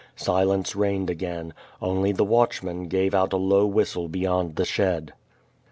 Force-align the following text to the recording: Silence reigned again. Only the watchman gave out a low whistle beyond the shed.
Silence 0.15 0.75
reigned 0.75 1.11
again. 1.11 1.53
Only 1.79 2.11
the 2.11 2.23
watchman 2.23 2.87
gave 2.87 3.13
out 3.13 3.33
a 3.33 3.37
low 3.37 3.67
whistle 3.67 4.07
beyond 4.07 4.55
the 4.55 4.65
shed. 4.65 5.13